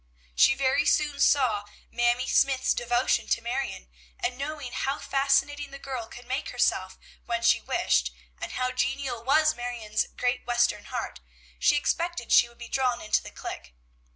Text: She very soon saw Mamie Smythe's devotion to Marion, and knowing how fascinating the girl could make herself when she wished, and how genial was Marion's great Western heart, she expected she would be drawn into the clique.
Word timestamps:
She 0.33 0.55
very 0.55 0.83
soon 0.87 1.19
saw 1.19 1.63
Mamie 1.91 2.25
Smythe's 2.25 2.73
devotion 2.73 3.27
to 3.27 3.39
Marion, 3.41 3.87
and 4.19 4.35
knowing 4.35 4.71
how 4.71 4.97
fascinating 4.97 5.69
the 5.69 5.77
girl 5.77 6.07
could 6.07 6.25
make 6.25 6.49
herself 6.49 6.97
when 7.25 7.43
she 7.43 7.61
wished, 7.61 8.11
and 8.39 8.53
how 8.53 8.71
genial 8.71 9.23
was 9.23 9.53
Marion's 9.53 10.07
great 10.07 10.43
Western 10.47 10.85
heart, 10.85 11.19
she 11.59 11.75
expected 11.75 12.31
she 12.31 12.49
would 12.49 12.57
be 12.57 12.67
drawn 12.67 12.99
into 12.99 13.21
the 13.21 13.29
clique. 13.29 13.75